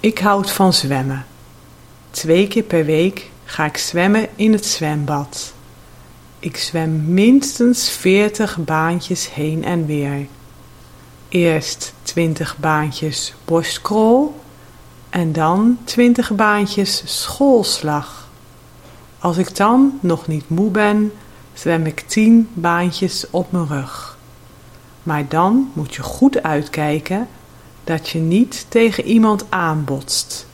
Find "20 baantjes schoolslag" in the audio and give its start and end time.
15.84-18.28